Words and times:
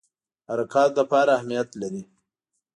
حرکاتو 0.49 0.93
لپاره 0.99 1.29
اهمیت 1.37 1.69
لري. 1.81 2.03